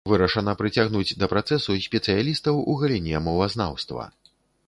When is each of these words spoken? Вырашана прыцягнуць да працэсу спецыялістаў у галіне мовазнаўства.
Вырашана 0.11 0.53
прыцягнуць 0.61 1.17
да 1.23 1.27
працэсу 1.33 1.75
спецыялістаў 1.87 2.55
у 2.73 2.77
галіне 2.85 3.23
мовазнаўства. 3.29 4.09